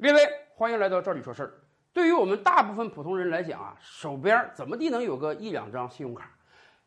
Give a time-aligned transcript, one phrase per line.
[0.00, 0.20] 列位，
[0.54, 1.52] 欢迎来到这里说事儿。
[1.92, 6.30] 对于我们大部分普通人来讲啊，手边怎么地能有个一两张信用卡？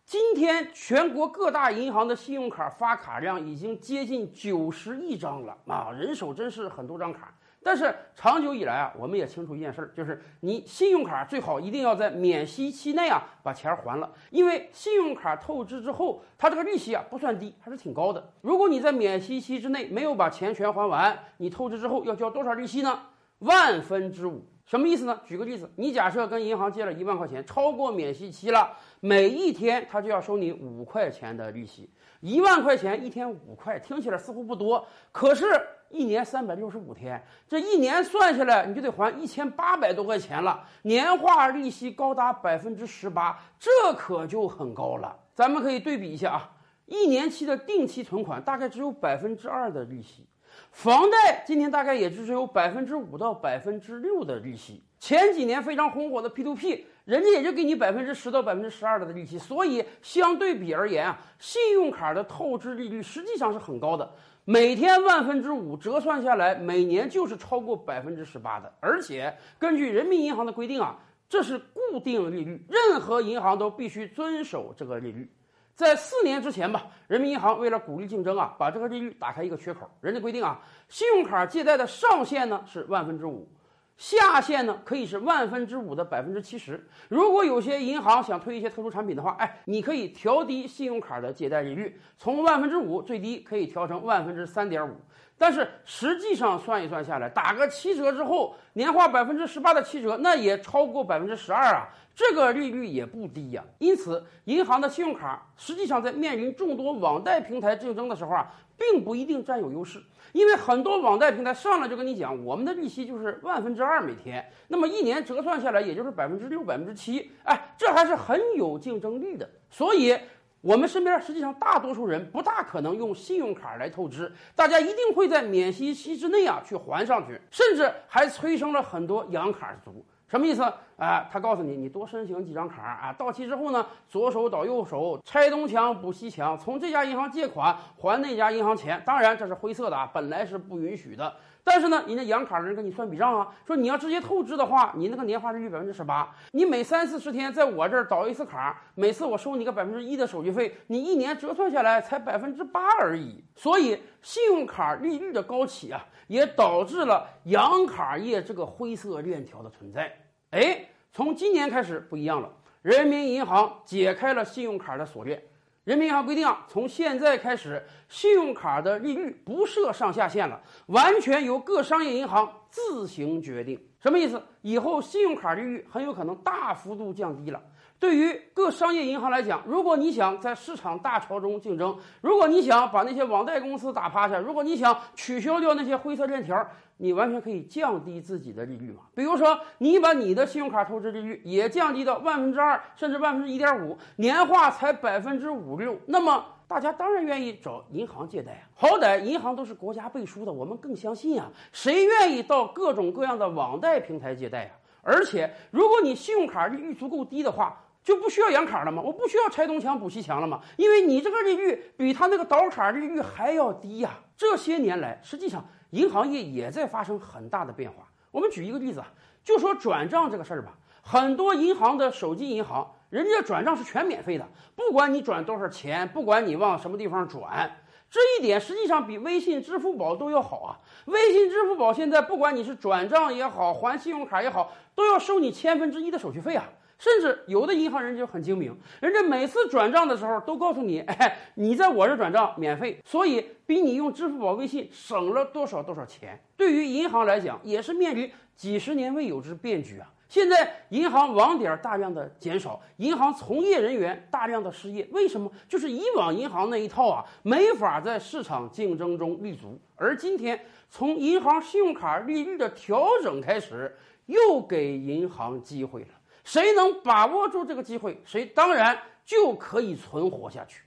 [0.03, 7.31] 今天全国各大银行的信用卡发卡量已经接近九十亿张了啊，人手真是很多张卡。
[7.63, 18.31] 但是长久以来啊，我们也清楚一件事儿，就是你信用卡最好一定要在免息期内啊把钱还了，因为信用卡透支之后，它这个利息啊不算低，还是挺高的。
[18.41, 22.99] 如果你在免息期之内没有把钱全还完，你透支之后要交多少利息呢？
[23.43, 24.43] 万分之五。
[24.65, 25.19] 什么意思呢？
[25.25, 31.89] 举个例子，你假设跟银行借了一万块钱，超过免息期了，每一天他就要收你五块钱的利息。
[32.21, 35.45] 一万块钱一天五块，听起来似乎不多，可是，
[35.89, 45.13] 一年三百六十五天，这一年算下来，你就得还一千八百多块钱了，年化利息高达百分之十八，这可就很高了。
[45.35, 46.49] 咱们可以对比一下啊，
[46.85, 50.25] 一年期的定期存款大概只有百分之二的利息。
[50.71, 64.11] 房贷今天大概也就是有百分之五到百分之六的利息，前几年非常红火的 P2P，人家也就给你百分之十到百分之十二的利息，所以相对比而言啊，信用卡的透支利率实际上是很高的，
[64.45, 70.97] 每天万分之五折算下来，每年就是超过百分之十八的，而且根据人民银行的规定啊，
[71.29, 75.29] 这是固定利率，任何银行都必须遵守这个利率。
[75.75, 79.89] 在四年之前吧，人民银行为了鼓励竞争啊，把这个利率打开一个缺口。
[80.01, 83.49] 人家规定啊，信用卡借贷的上限呢是万分之五，
[83.97, 86.87] 下限呢可以是万分之五的百分之七十。
[87.09, 94.95] 如果有些银行想推一些特殊产品的话，哎，你可以调低信用卡的借贷利率，从万分之五最低可以调成万分之三点五。
[95.37, 101.89] 但是实际上算一算下来，打个七折之后，年化百分之十八的七折，那也超过百分之十二啊。
[102.15, 109.99] 这个利率也不低呀，因此银行的信用卡实际上在面临众多网贷平台竞争的时候啊，并不一定占有优势，
[110.31, 119.49] 因为很多网贷平台上来就跟你讲，我们的利息就是万分之二每天，那么一年折算下来也就是百分之六、百分之七，哎，这还是很有竞争力的。
[119.71, 120.15] 所以，
[120.63, 130.05] 我们身边实际上大多数人不大可能用信用卡来透支，大家一定会在免息期之内啊去还上去，甚至还催生了很多养卡族。
[130.29, 130.63] 什么意思
[131.03, 131.27] 啊？
[131.31, 139.01] 他告诉你，你多申请几张卡啊，到期之后呢，左手倒右手，拆东墙补西墙，从这家银行借款还那家银行钱。
[139.05, 141.35] 当然这是灰色的啊，本来是不允许的。
[141.65, 153.41] 但是呢，人家养卡人给你算笔账啊，说你要直接透支的话，你那个年化利率百分之十八，你每三四十天在我这儿倒一次卡，每次我收你个百分之一的手续费，你一年折算下来才百分之八而已。
[153.55, 160.11] 所以信用卡利率的高企啊，也导致了养卡业这个灰色链条的存在。
[160.49, 162.51] 哎，从今年开始不一样了，
[162.81, 165.39] 人民银行解开了信用卡的锁链。
[165.83, 173.79] 人民银行规定啊，从现在开始，信用卡的利率不设上下限了，完全由各商业银行自行决定。
[174.01, 174.41] 什么意思？
[174.63, 177.61] 以后信用卡利率很有可能大幅度降低了。
[178.03, 189.03] 对于各商业银行来讲，如果你想在市场大潮中竞争，如果你想把那些网贷公司打趴下，如果你想取消掉那些灰色链条，你完全可以降低自己的利率嘛。
[189.15, 198.67] 比如说，你把你的信用卡透支利率也降低到万分之二，甚至万分之一点五，年化才百分之五六，那么大家当然愿意找银行借贷啊。
[198.75, 201.49] 好歹银行都是国家背书的，我们更相信啊。
[201.71, 204.71] 谁愿意到各种各样的网贷平台借贷啊？
[205.05, 209.01] 而且，如果你信用卡利率足够低的话，就不需要养卡了吗？
[209.01, 210.59] 我不需要拆东墙补西墙了吗？
[210.75, 214.19] 因为你这个利率比他那个倒卡利率还要低呀。
[214.35, 218.07] 这些年来，实际上银行业也在发生很大的变化。
[218.29, 219.07] 我们举一个例子啊，
[219.43, 220.73] 就说转账这个事儿吧。
[221.01, 227.69] 很多银行的手机银行，人家转账是全免费的，不管你转多少钱，不管你往什么地方转，
[228.13, 230.77] 这一点实际上比微信、支付宝都要好啊。
[231.05, 236.69] 微信、支付宝现在不管你是转账也好，还信用卡也好，都要收你千分之一的手续费啊。
[236.99, 246.39] 甚至有的银行人就很精明，人家每次转账的时候都告诉你，哎，你在我这转账免费，所以比你用支付宝、微信省了多少多少钱。
[246.55, 250.12] 对于银行来讲，也是面临几十年未有之变局啊！
[250.29, 255.51] 现在银行网点大量的减少，银行从业人员大量的失业，为什么？
[255.67, 259.79] 就是以往银行那一套啊，没法在市场竞争中立足。
[259.95, 260.59] 而今天，
[260.89, 266.07] 从银行信用卡利率的调整开始，又给银行机会了。
[266.43, 270.83] 谁能把握住这个机会，谁当然就可以存活下去。